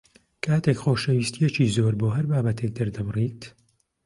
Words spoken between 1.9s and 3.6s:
بۆ هەر بابەتێک دەردەبڕیت